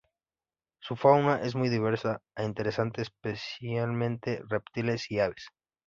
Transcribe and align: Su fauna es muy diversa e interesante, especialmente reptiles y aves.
Su 0.81 0.95
fauna 0.95 1.43
es 1.43 1.53
muy 1.53 1.69
diversa 1.69 2.23
e 2.35 2.43
interesante, 2.43 3.03
especialmente 3.03 4.41
reptiles 4.49 5.11
y 5.11 5.19
aves. 5.19 5.45